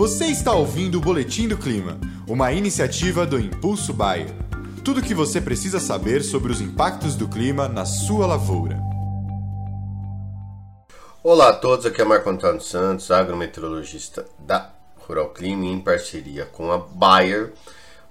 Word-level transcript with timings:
Você 0.00 0.28
está 0.28 0.54
ouvindo 0.54 0.96
o 0.96 1.00
Boletim 1.02 1.46
do 1.46 1.58
Clima, 1.58 2.00
uma 2.26 2.50
iniciativa 2.52 3.26
do 3.26 3.38
Impulso 3.38 3.92
Bayer. 3.92 4.30
Tudo 4.82 5.00
o 5.00 5.02
que 5.02 5.12
você 5.12 5.42
precisa 5.42 5.78
saber 5.78 6.22
sobre 6.22 6.50
os 6.50 6.62
impactos 6.62 7.14
do 7.14 7.28
clima 7.28 7.68
na 7.68 7.84
sua 7.84 8.26
lavoura. 8.26 8.80
Olá 11.22 11.50
a 11.50 11.52
todos, 11.52 11.84
aqui 11.84 12.00
é 12.00 12.04
Marco 12.06 12.30
Antônio 12.30 12.62
Santos, 12.62 13.10
agrometeorologista 13.10 14.24
da 14.38 14.72
Rural 15.06 15.34
Clima, 15.34 15.66
em 15.66 15.78
parceria 15.78 16.46
com 16.46 16.72
a 16.72 16.78
Bayer. 16.78 17.52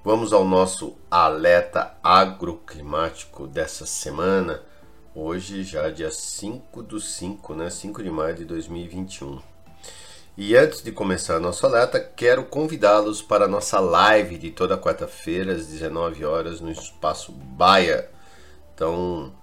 Vamos 0.06 0.32
ao 0.32 0.48
nosso 0.48 0.96
alerta 1.10 1.96
agroclimático 2.04 3.48
dessa 3.48 3.88
semana. 3.88 4.62
Hoje, 5.16 5.64
já 5.64 5.90
dia 5.90 6.12
5 6.12 6.84
do 6.84 7.00
5, 7.00 7.56
né? 7.56 7.68
5 7.72 8.04
de 8.04 8.12
maio 8.12 8.36
de 8.36 8.46
2021. 8.46 9.49
E 10.42 10.56
antes 10.56 10.82
de 10.82 10.90
começar 10.90 11.38
nosso 11.38 11.66
alerta, 11.66 12.00
quero 12.00 12.46
convidá-los 12.46 13.22
para 13.22 13.44
a 13.44 13.48
nossa 13.48 13.78
live 13.82 14.38
de 14.38 14.52
toda 14.52 14.78
quarta-feira, 14.78 15.52
às 15.52 15.68
19 15.68 16.24
horas, 16.24 16.62
no 16.62 16.72
Espaço 16.72 17.34
Baia. 17.34 18.10
Então, 18.74 19.34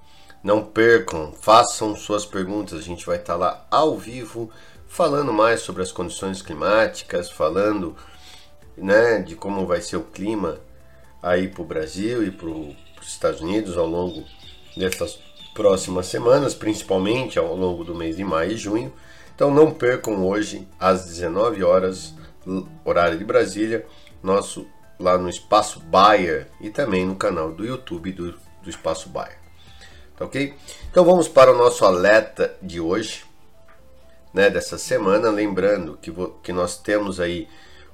não 0.42 0.64
percam, 0.64 1.34
façam 1.34 1.94
suas 1.94 2.24
perguntas, 2.24 2.78
a 2.78 2.82
gente 2.82 3.04
vai 3.04 3.18
estar 3.18 3.36
lá 3.36 3.66
ao 3.70 3.98
vivo, 3.98 4.50
falando 4.88 5.34
mais 5.34 5.60
sobre 5.60 5.82
as 5.82 5.92
condições 5.92 6.40
climáticas, 6.40 7.30
falando 7.30 7.94
né, 8.74 9.18
de 9.18 9.36
como 9.36 9.66
vai 9.66 9.82
ser 9.82 9.98
o 9.98 10.02
clima 10.02 10.60
aí 11.22 11.46
para 11.46 11.60
o 11.60 11.66
Brasil 11.66 12.24
e 12.24 12.30
para 12.30 12.48
os 12.48 12.74
Estados 13.02 13.42
Unidos 13.42 13.76
ao 13.76 13.86
longo 13.86 14.24
dessas 14.74 15.18
próximas 15.52 16.06
semanas, 16.06 16.54
principalmente 16.54 17.38
ao 17.38 17.54
longo 17.54 17.84
do 17.84 17.94
mês 17.94 18.16
de 18.16 18.24
maio 18.24 18.52
e 18.52 18.56
junho. 18.56 18.90
Então 19.36 19.50
não 19.50 19.70
percam 19.70 20.26
hoje 20.26 20.66
às 20.80 21.04
19 21.04 21.62
horas, 21.62 22.14
horário 22.82 23.18
de 23.18 23.24
Brasília, 23.24 23.84
nosso 24.22 24.66
lá 24.98 25.18
no 25.18 25.28
Espaço 25.28 25.78
Bayer 25.78 26.48
e 26.58 26.70
também 26.70 27.04
no 27.04 27.14
canal 27.14 27.52
do 27.52 27.62
YouTube 27.62 28.12
do, 28.12 28.32
do 28.62 28.70
Espaço 28.70 29.10
Bayer. 29.10 29.38
Tá 30.16 30.24
ok? 30.24 30.54
Então 30.90 31.04
vamos 31.04 31.28
para 31.28 31.52
o 31.52 31.58
nosso 31.58 31.84
alerta 31.84 32.56
de 32.62 32.80
hoje, 32.80 33.26
né, 34.32 34.48
dessa 34.48 34.78
semana, 34.78 35.28
lembrando 35.28 35.98
que, 36.00 36.10
que 36.42 36.50
nós 36.50 36.78
temos 36.78 37.20
aí 37.20 37.46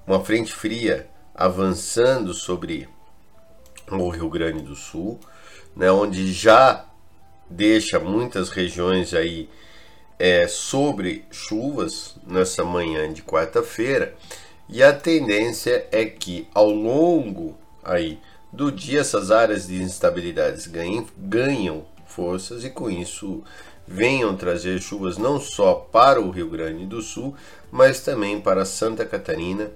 uma 0.06 0.24
frente 0.24 0.52
fria 0.52 1.08
avançando 1.34 2.32
sobre 2.32 2.88
o 3.90 4.08
Rio 4.10 4.30
Grande 4.30 4.62
do 4.62 4.76
Sul, 4.76 5.18
né, 5.74 5.90
onde 5.90 6.32
já 6.32 6.84
deixa 7.50 7.98
muitas 7.98 8.48
regiões 8.48 9.12
aí 9.12 9.50
é, 10.22 10.46
sobre 10.46 11.24
chuvas 11.32 12.14
nessa 12.24 12.62
manhã 12.62 13.12
de 13.12 13.24
quarta-feira 13.24 14.14
e 14.68 14.80
a 14.80 14.92
tendência 14.92 15.88
é 15.90 16.04
que 16.04 16.46
ao 16.54 16.70
longo 16.70 17.58
aí 17.82 18.20
do 18.52 18.70
dia 18.70 19.00
essas 19.00 19.32
áreas 19.32 19.66
de 19.66 19.82
instabilidades 19.82 20.68
ganhem, 20.68 21.04
ganham 21.18 21.84
forças 22.06 22.64
e 22.64 22.70
com 22.70 22.88
isso 22.88 23.42
venham 23.84 24.36
trazer 24.36 24.80
chuvas 24.80 25.18
não 25.18 25.40
só 25.40 25.74
para 25.74 26.20
o 26.20 26.30
Rio 26.30 26.48
Grande 26.48 26.86
do 26.86 27.02
Sul, 27.02 27.34
mas 27.68 27.98
também 27.98 28.40
para 28.40 28.64
Santa 28.64 29.04
Catarina 29.04 29.72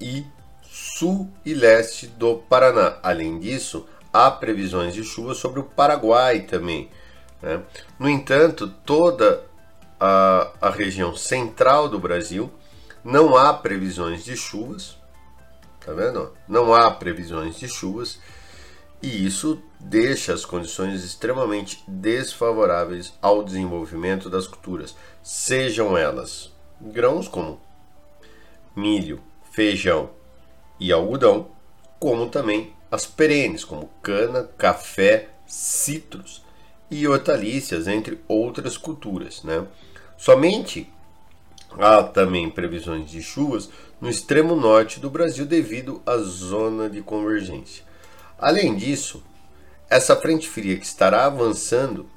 e 0.00 0.24
sul 0.62 1.28
e 1.44 1.54
leste 1.54 2.06
do 2.06 2.36
Paraná. 2.36 2.98
Além 3.02 3.40
disso, 3.40 3.84
há 4.12 4.30
previsões 4.30 4.94
de 4.94 5.02
chuva 5.02 5.34
sobre 5.34 5.58
o 5.58 5.64
Paraguai 5.64 6.42
também. 6.42 6.88
Né? 7.42 7.60
No 7.98 8.08
entanto, 8.08 8.72
toda 8.86 9.50
a, 10.04 10.50
a 10.60 10.70
região 10.70 11.14
central 11.14 11.88
do 11.88 11.96
Brasil, 11.96 12.50
não 13.04 13.36
há 13.36 13.54
previsões 13.54 14.24
de 14.24 14.36
chuvas, 14.36 14.98
tá 15.78 15.92
vendo? 15.92 16.32
Não 16.48 16.74
há 16.74 16.90
previsões 16.90 17.56
de 17.56 17.68
chuvas 17.68 18.18
e 19.00 19.24
isso 19.24 19.62
deixa 19.78 20.34
as 20.34 20.44
condições 20.44 21.04
extremamente 21.04 21.84
desfavoráveis 21.86 23.12
ao 23.22 23.44
desenvolvimento 23.44 24.28
das 24.28 24.48
culturas, 24.48 24.96
sejam 25.22 25.96
elas 25.96 26.52
grãos 26.80 27.28
como 27.28 27.60
milho, 28.74 29.20
feijão 29.52 30.10
e 30.80 30.90
algodão, 30.90 31.46
como 32.00 32.28
também 32.28 32.74
as 32.90 33.06
perenes 33.06 33.64
como 33.64 33.88
cana, 34.02 34.50
café, 34.58 35.28
citros 35.46 36.42
e 36.90 37.06
hortaliças, 37.06 37.86
entre 37.86 38.20
outras 38.26 38.76
culturas, 38.76 39.44
né? 39.44 39.64
Somente 40.22 40.88
há 41.80 42.00
também 42.00 42.48
previsões 42.48 43.10
de 43.10 43.20
chuvas 43.20 43.68
no 44.00 44.08
extremo 44.08 44.54
norte 44.54 45.00
do 45.00 45.10
Brasil 45.10 45.44
devido 45.44 46.00
à 46.06 46.16
zona 46.18 46.88
de 46.88 47.02
convergência. 47.02 47.82
Além 48.38 48.76
disso, 48.76 49.20
essa 49.90 50.14
frente 50.14 50.48
fria 50.48 50.76
que 50.76 50.86
estará 50.86 51.26
avançando 51.26 52.08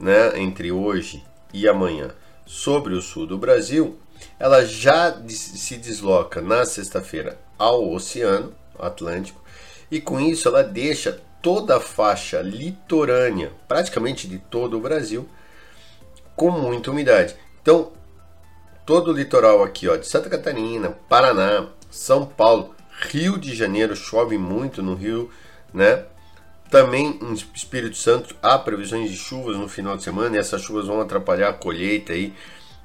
né, 0.00 0.36
entre 0.40 0.72
hoje 0.72 1.24
e 1.54 1.68
amanhã 1.68 2.10
sobre 2.44 2.92
o 2.94 3.00
sul 3.00 3.24
do 3.24 3.38
Brasil, 3.38 3.96
ela 4.36 4.64
já 4.64 5.16
se 5.28 5.76
desloca 5.76 6.42
na 6.42 6.64
sexta-feira 6.64 7.38
ao 7.56 7.88
Oceano 7.88 8.52
Atlântico 8.76 9.40
e 9.88 10.00
com 10.00 10.18
isso 10.18 10.48
ela 10.48 10.64
deixa 10.64 11.20
toda 11.40 11.76
a 11.76 11.80
faixa 11.80 12.40
litorânea, 12.40 13.52
praticamente 13.68 14.26
de 14.26 14.40
todo 14.40 14.76
o 14.76 14.80
Brasil, 14.80 15.28
com 16.38 16.52
muita 16.52 16.92
umidade. 16.92 17.34
Então, 17.60 17.90
todo 18.86 19.10
o 19.10 19.12
litoral 19.12 19.60
aqui, 19.64 19.88
ó, 19.88 19.96
de 19.96 20.06
Santa 20.06 20.30
Catarina, 20.30 20.96
Paraná, 21.08 21.66
São 21.90 22.24
Paulo, 22.24 22.76
Rio 23.10 23.36
de 23.36 23.54
Janeiro 23.56 23.96
chove 23.96 24.38
muito 24.38 24.80
no 24.80 24.94
Rio, 24.94 25.30
né? 25.74 26.04
Também 26.70 27.18
em 27.20 27.32
Espírito 27.32 27.96
Santo 27.96 28.36
há 28.40 28.56
previsões 28.56 29.10
de 29.10 29.16
chuvas 29.16 29.56
no 29.56 29.68
final 29.68 29.96
de 29.96 30.04
semana 30.04 30.36
e 30.36 30.38
essas 30.38 30.62
chuvas 30.62 30.86
vão 30.86 31.00
atrapalhar 31.00 31.48
a 31.48 31.52
colheita 31.52 32.12
aí 32.12 32.32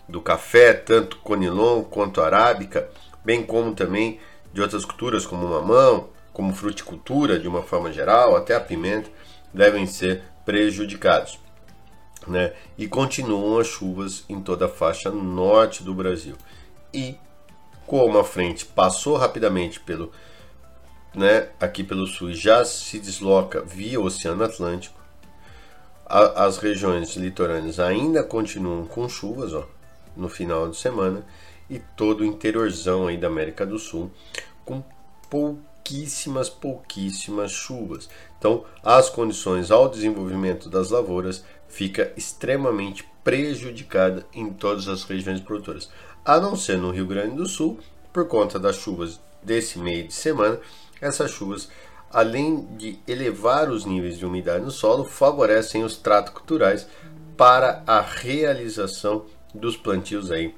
do 0.10 0.20
café, 0.20 0.74
tanto 0.74 1.18
conilon 1.18 1.84
quanto 1.84 2.22
arábica, 2.22 2.90
bem 3.24 3.44
como 3.44 3.76
também 3.76 4.20
de 4.52 4.62
outras 4.62 4.84
culturas 4.84 5.28
como 5.28 5.48
mamão, 5.48 6.10
como 6.32 6.56
fruticultura 6.56 7.38
de 7.38 7.48
uma 7.48 7.62
forma 7.62 7.94
geral, 7.94 8.36
até 8.36 8.56
a 8.56 8.60
pimenta, 8.60 9.12
devem 9.54 9.86
ser 9.86 10.24
prejudicados 10.44 11.43
né? 12.32 12.54
E 12.78 12.88
continuam 12.88 13.60
as 13.60 13.68
chuvas 13.68 14.24
em 14.28 14.42
toda 14.42 14.66
a 14.66 14.70
faixa 14.70 15.10
norte 15.10 15.84
do 15.84 15.94
Brasil. 15.94 16.36
E 16.94 17.16
como 17.86 18.18
a 18.18 18.24
frente 18.24 18.66
passou 18.66 19.18
rapidamente 19.18 19.80
pelo, 19.80 20.12
né, 21.14 21.50
aqui 21.60 21.84
pelo 21.84 22.08
sul 22.08 22.30
e 22.32 22.36
já 22.36 22.64
se 22.64 23.00
desloca 23.00 23.62
via 23.62 24.00
Oceano 24.00 24.44
Atlântico, 24.44 25.00
a, 26.06 26.46
as 26.46 26.58
regiões 26.58 27.16
litorâneas 27.16 27.80
ainda 27.80 28.24
continuam 28.24 28.86
com 28.86 29.08
chuvas, 29.10 29.54
ó, 29.54 29.68
no 30.16 30.30
final 30.30 30.70
de 30.70 30.78
semana 30.78 31.26
e 31.70 31.80
todo 31.80 32.22
o 32.22 32.26
interiorzão 32.26 33.08
aí 33.08 33.18
da 33.18 33.28
América 33.28 33.66
do 33.66 33.80
Sul 33.80 34.12
com 34.64 34.84
pouquíssimas, 35.30 36.50
pouquíssimas 36.50 37.52
chuvas. 37.52 38.10
Então, 38.38 38.64
as 38.84 39.10
condições 39.10 39.72
ao 39.72 39.90
desenvolvimento 39.90 40.70
das 40.70 40.90
lavouras 40.90 41.44
fica 41.74 42.14
extremamente 42.16 43.04
prejudicada 43.24 44.26
em 44.32 44.54
todas 44.54 44.88
as 44.88 45.04
regiões 45.04 45.40
produtoras, 45.40 45.90
a 46.24 46.40
não 46.40 46.56
ser 46.56 46.78
no 46.78 46.92
Rio 46.92 47.08
Grande 47.08 47.36
do 47.36 47.48
Sul, 47.48 47.80
por 48.12 48.28
conta 48.28 48.60
das 48.60 48.76
chuvas 48.76 49.20
desse 49.42 49.80
meio 49.80 50.08
de 50.08 50.14
semana. 50.14 50.60
Essas 51.02 51.32
chuvas, 51.32 51.70
além 52.12 52.64
de 52.78 53.00
elevar 53.08 53.72
os 53.72 53.86
níveis 53.86 54.20
de 54.20 54.26
umidade 54.26 54.64
no 54.64 54.70
solo, 54.70 55.04
favorecem 55.04 55.84
os 55.84 55.98
tratos 55.98 56.34
culturais 56.34 56.88
para 57.36 57.84
a 57.88 58.02
realização 58.02 59.26
dos 59.54 59.76
plantios 59.76 60.30
aí 60.30 60.56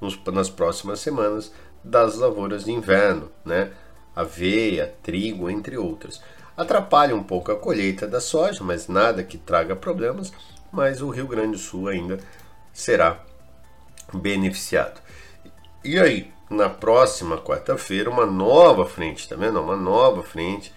nos, 0.00 0.18
nas 0.26 0.48
próximas 0.48 1.00
semanas 1.00 1.52
das 1.82 2.16
lavouras 2.16 2.64
de 2.64 2.70
inverno, 2.70 3.32
né? 3.44 3.72
Aveia, 4.14 4.94
trigo, 5.02 5.50
entre 5.50 5.76
outras. 5.76 6.22
Atrapalha 6.60 7.16
um 7.16 7.22
pouco 7.22 7.50
a 7.50 7.56
colheita 7.56 8.06
da 8.06 8.20
soja, 8.20 8.62
mas 8.62 8.86
nada 8.86 9.24
que 9.24 9.38
traga 9.38 9.74
problemas, 9.74 10.30
mas 10.70 11.00
o 11.00 11.08
Rio 11.08 11.26
Grande 11.26 11.52
do 11.52 11.58
Sul 11.58 11.88
ainda 11.88 12.18
será 12.70 13.18
beneficiado. 14.12 15.00
E 15.82 15.98
aí, 15.98 16.30
na 16.50 16.68
próxima 16.68 17.38
quarta-feira, 17.38 18.10
uma 18.10 18.26
nova 18.26 18.84
frente, 18.84 19.26
tá 19.26 19.36
vendo? 19.36 19.58
Uma 19.58 19.74
nova 19.74 20.22
frente 20.22 20.70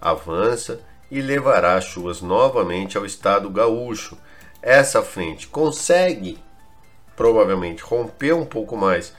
avança 0.00 0.80
e 1.10 1.20
levará 1.20 1.78
chuvas 1.78 2.22
novamente 2.22 2.96
ao 2.96 3.04
estado 3.04 3.50
gaúcho. 3.50 4.16
Essa 4.62 5.02
frente 5.02 5.46
consegue 5.46 6.38
provavelmente 7.14 7.82
romper 7.82 8.32
um 8.32 8.46
pouco 8.46 8.78
mais 8.78 9.12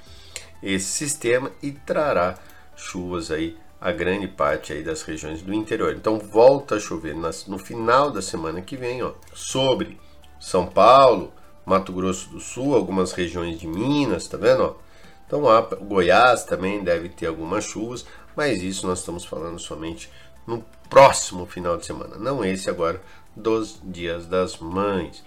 esse 0.63 0.87
sistema 0.87 1.51
e 1.61 1.71
trará 1.71 2.35
chuvas 2.75 3.29
aí 3.29 3.55
a 3.81 3.91
grande 3.91 4.27
parte 4.27 4.73
aí 4.73 4.83
das 4.83 5.01
regiões 5.03 5.41
do 5.41 5.53
interior. 5.53 5.93
Então 5.95 6.19
volta 6.19 6.75
a 6.75 6.79
chover 6.79 7.15
no 7.47 7.57
final 7.57 8.11
da 8.11 8.21
semana 8.21 8.61
que 8.61 8.75
vem, 8.75 9.01
ó, 9.01 9.13
sobre 9.33 9.99
São 10.39 10.65
Paulo, 10.65 11.31
Mato 11.65 11.93
Grosso 11.93 12.29
do 12.29 12.39
Sul, 12.39 12.75
algumas 12.75 13.11
regiões 13.11 13.59
de 13.59 13.67
Minas, 13.67 14.27
tá 14.27 14.37
vendo? 14.37 14.63
Ó? 14.63 14.89
Então, 15.29 15.47
a 15.47 15.61
Goiás 15.61 16.43
também 16.43 16.83
deve 16.83 17.07
ter 17.07 17.27
algumas 17.27 17.63
chuvas, 17.63 18.03
mas 18.35 18.63
isso 18.63 18.87
nós 18.87 18.99
estamos 18.99 19.23
falando 19.23 19.59
somente 19.59 20.09
no 20.47 20.65
próximo 20.89 21.45
final 21.45 21.77
de 21.77 21.85
semana, 21.85 22.17
não 22.17 22.43
esse 22.43 22.67
agora 22.67 22.99
dos 23.35 23.79
Dias 23.83 24.25
das 24.25 24.57
Mães. 24.57 25.23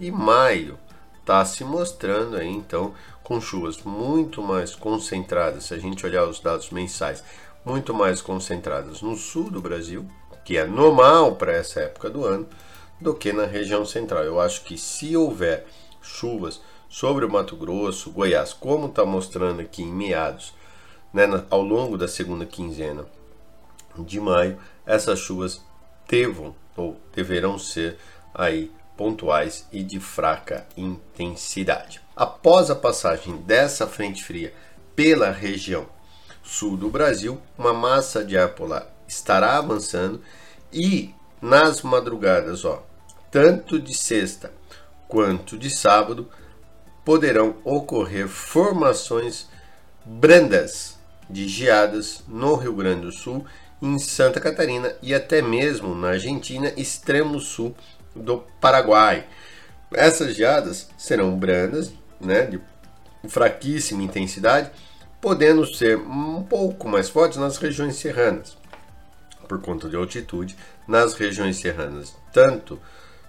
E 0.00 0.10
maio 0.10 0.76
está 1.20 1.44
se 1.44 1.62
mostrando 1.62 2.36
aí 2.36 2.48
então 2.48 2.92
com 3.22 3.40
chuvas 3.40 3.80
muito 3.84 4.42
mais 4.42 4.74
concentradas, 4.74 5.66
se 5.66 5.74
a 5.74 5.78
gente 5.78 6.04
olhar 6.04 6.24
os 6.24 6.40
dados 6.40 6.70
mensais, 6.70 7.22
muito 7.64 7.94
mais 7.94 8.20
concentradas 8.20 9.00
no 9.00 9.16
sul 9.16 9.50
do 9.50 9.60
Brasil, 9.60 10.06
que 10.44 10.56
é 10.58 10.66
normal 10.66 11.36
para 11.36 11.52
essa 11.52 11.80
época 11.80 12.10
do 12.10 12.24
ano, 12.24 12.46
do 13.00 13.14
que 13.14 13.32
na 13.32 13.46
região 13.46 13.84
central. 13.86 14.22
Eu 14.22 14.40
acho 14.40 14.62
que 14.62 14.76
se 14.76 15.16
houver 15.16 15.66
chuvas 16.02 16.60
sobre 16.88 17.24
o 17.24 17.30
Mato 17.30 17.56
Grosso, 17.56 18.10
Goiás, 18.10 18.52
como 18.52 18.86
está 18.86 19.04
mostrando 19.04 19.60
aqui 19.60 19.82
em 19.82 19.92
meados, 19.92 20.54
né, 21.12 21.24
ao 21.48 21.62
longo 21.62 21.96
da 21.96 22.06
segunda 22.06 22.44
quinzena 22.44 23.06
de 23.98 24.20
maio, 24.20 24.58
essas 24.84 25.18
chuvas 25.18 25.62
devam 26.08 26.54
ou 26.76 27.00
deverão 27.14 27.58
ser 27.58 27.96
aí 28.34 28.70
pontuais 28.96 29.66
e 29.72 29.82
de 29.82 29.98
fraca 29.98 30.66
intensidade. 30.76 32.00
Após 32.14 32.70
a 32.70 32.74
passagem 32.74 33.36
dessa 33.38 33.86
frente 33.86 34.22
fria 34.22 34.52
pela 34.94 35.30
região 35.30 35.86
sul 36.44 36.76
do 36.76 36.88
Brasil, 36.88 37.40
uma 37.58 37.72
massa 37.72 38.24
de 38.24 38.38
ar 38.38 38.50
polar 38.50 38.94
estará 39.06 39.58
avançando 39.58 40.20
e 40.72 41.14
nas 41.40 41.82
madrugadas, 41.82 42.64
ó, 42.64 42.84
tanto 43.30 43.78
de 43.78 43.94
sexta 43.94 44.52
quanto 45.08 45.58
de 45.58 45.70
sábado, 45.70 46.28
poderão 47.04 47.56
ocorrer 47.64 48.26
formações 48.28 49.46
brandas 50.04 50.98
de 51.28 51.46
geadas 51.48 52.22
no 52.26 52.54
Rio 52.54 52.74
Grande 52.74 53.02
do 53.02 53.12
Sul, 53.12 53.44
em 53.80 53.98
Santa 53.98 54.40
Catarina 54.40 54.94
e 55.02 55.14
até 55.14 55.42
mesmo 55.42 55.94
na 55.94 56.08
Argentina, 56.08 56.72
extremo 56.76 57.38
sul 57.40 57.74
do 58.14 58.44
Paraguai. 58.60 59.26
Essas 59.92 60.34
geadas 60.34 60.88
serão 60.96 61.36
brandas, 61.36 61.92
né, 62.20 62.46
de 62.46 62.60
fraquíssima 63.28 64.02
intensidade, 64.02 64.70
podendo 65.24 65.64
ser 65.64 65.96
um 65.96 66.42
pouco 66.42 66.86
mais 66.86 67.08
fortes 67.08 67.38
nas 67.38 67.56
regiões 67.56 67.96
serranas, 67.96 68.58
por 69.48 69.58
conta 69.58 69.88
de 69.88 69.96
altitude, 69.96 70.54
nas 70.86 71.14
regiões 71.14 71.56
serranas, 71.56 72.14
tanto 72.30 72.78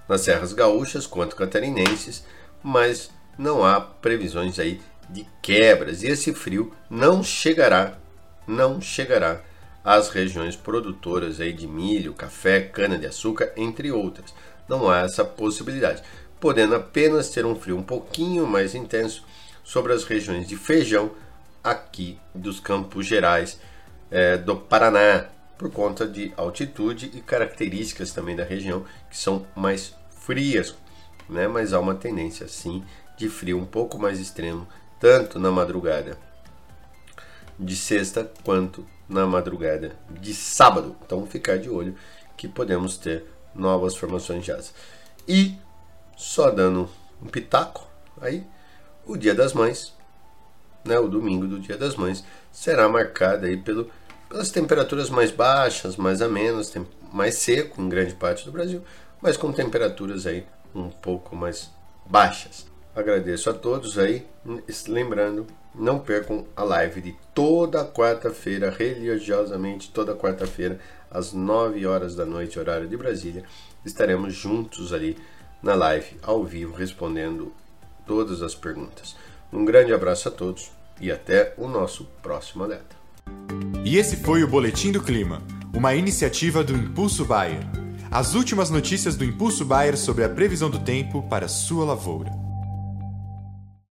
nas 0.05 0.19
serras 0.19 0.51
gaúchas 0.51 1.07
quanto 1.07 1.37
catarinenses, 1.37 2.25
mas 2.61 3.09
não 3.37 3.63
há 3.63 3.79
previsões 3.79 4.59
aí 4.59 4.81
de 5.09 5.25
quebras 5.41 6.03
e 6.03 6.07
esse 6.07 6.33
frio 6.33 6.73
não 6.89 7.23
chegará, 7.23 7.97
não 8.45 8.81
chegará 8.81 9.39
às 9.81 10.09
regiões 10.09 10.53
produtoras 10.53 11.39
aí 11.39 11.53
de 11.53 11.65
milho, 11.65 12.13
café, 12.13 12.59
cana 12.59 12.97
de 12.97 13.07
açúcar, 13.07 13.53
entre 13.55 13.89
outras. 13.89 14.33
Não 14.67 14.89
há 14.89 15.03
essa 15.03 15.23
possibilidade, 15.23 16.03
podendo 16.41 16.75
apenas 16.75 17.29
ter 17.29 17.45
um 17.45 17.55
frio 17.55 17.77
um 17.77 17.83
pouquinho 17.83 18.45
mais 18.45 18.75
intenso 18.75 19.23
sobre 19.63 19.93
as 19.93 20.03
regiões 20.03 20.45
de 20.45 20.57
feijão 20.57 21.09
aqui 21.65 22.19
dos 22.33 22.59
Campos 22.59 23.07
Gerais 23.07 23.59
é, 24.11 24.37
do 24.37 24.55
Paraná, 24.55 25.25
por 25.57 25.71
conta 25.71 26.07
de 26.07 26.31
altitude 26.37 27.09
e 27.13 27.21
características 27.21 28.11
também 28.11 28.35
da 28.35 28.43
região 28.43 28.85
que 29.09 29.17
são 29.17 29.47
mais 29.55 29.95
frias, 30.19 30.75
né? 31.27 31.47
Mas 31.47 31.73
há 31.73 31.79
uma 31.79 31.95
tendência 31.95 32.47
sim 32.47 32.83
de 33.17 33.27
frio 33.27 33.57
um 33.57 33.65
pouco 33.65 33.97
mais 33.97 34.19
extremo, 34.19 34.67
tanto 34.99 35.39
na 35.39 35.49
madrugada 35.49 36.17
de 37.57 37.75
sexta 37.75 38.29
quanto 38.43 38.85
na 39.09 39.25
madrugada 39.25 39.95
de 40.11 40.35
sábado. 40.35 40.95
Então 41.03 41.25
ficar 41.25 41.57
de 41.57 41.69
olho 41.69 41.95
que 42.37 42.47
podemos 42.47 42.97
ter 42.97 43.25
novas 43.55 43.95
formações 43.95 44.43
de 44.43 44.51
asa. 44.51 44.71
E 45.27 45.57
só 46.15 46.51
dando 46.51 46.87
um 47.21 47.27
pitaco 47.27 47.87
aí, 48.21 48.45
o 49.05 49.17
Dia 49.17 49.33
das 49.33 49.53
Mães, 49.53 49.95
né, 50.85 50.99
o 50.99 51.07
domingo 51.07 51.47
do 51.47 51.59
Dia 51.59 51.77
das 51.77 51.95
Mães 51.95 52.23
será 52.51 52.87
marcado 52.87 53.45
aí 53.45 53.57
pelo 53.57 53.89
pelas 54.29 54.51
temperaturas 54.51 55.09
mais 55.09 55.31
baixas, 55.31 55.95
mais 55.97 56.21
amenas, 56.21 56.73
mais 57.13 57.35
seco 57.35 57.81
em 57.81 57.87
grande 57.87 58.13
parte 58.15 58.43
do 58.45 58.51
Brasil, 58.51 58.81
mas 59.21 59.37
com 59.37 59.51
temperaturas 59.51 60.25
aí 60.25 60.45
um 60.73 60.89
pouco 60.89 61.35
mais 61.35 61.71
baixas. 62.05 62.67
Agradeço 62.95 63.49
a 63.49 63.53
todos 63.53 63.97
aí, 63.97 64.25
lembrando, 64.87 65.45
não 65.73 65.99
percam 65.99 66.45
a 66.55 66.63
live 66.63 67.01
de 67.01 67.15
toda 67.33 67.85
quarta-feira, 67.85 68.69
religiosamente 68.69 69.91
toda 69.91 70.15
quarta-feira, 70.15 70.79
às 71.11 71.33
9 71.33 71.85
horas 71.85 72.15
da 72.15 72.25
noite, 72.25 72.59
horário 72.59 72.87
de 72.87 72.97
Brasília. 72.97 73.43
Estaremos 73.85 74.33
juntos 74.33 74.93
ali 74.93 75.17
na 75.61 75.75
live, 75.75 76.17
ao 76.21 76.43
vivo, 76.43 76.75
respondendo 76.75 77.53
todas 78.05 78.41
as 78.41 78.55
perguntas. 78.55 79.15
Um 79.51 79.63
grande 79.63 79.93
abraço 79.93 80.27
a 80.27 80.31
todos 80.31 80.71
e 80.99 81.11
até 81.11 81.53
o 81.57 81.67
nosso 81.67 82.05
próximo 82.21 82.63
alerta. 82.63 82.95
E 83.83 83.97
esse 83.97 84.17
foi 84.17 84.43
o 84.43 84.47
Boletim 84.47 84.91
do 84.91 85.01
Clima, 85.01 85.41
uma 85.73 85.93
iniciativa 85.93 86.63
do 86.63 86.73
Impulso 86.75 87.25
Bayer. 87.25 87.61
As 88.09 88.33
últimas 88.33 88.69
notícias 88.69 89.15
do 89.15 89.25
Impulso 89.25 89.65
Bayer 89.65 89.97
sobre 89.97 90.23
a 90.23 90.29
previsão 90.29 90.69
do 90.69 90.79
tempo 90.79 91.23
para 91.23 91.47
sua 91.47 91.85
lavoura. 91.85 92.44